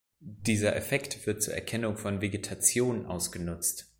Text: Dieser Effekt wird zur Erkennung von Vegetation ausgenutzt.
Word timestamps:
Dieser 0.19 0.75
Effekt 0.75 1.27
wird 1.27 1.43
zur 1.43 1.53
Erkennung 1.53 1.95
von 1.95 2.21
Vegetation 2.21 3.05
ausgenutzt. 3.05 3.87